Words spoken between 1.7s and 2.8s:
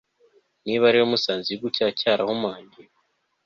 cyanyu cyarahumanye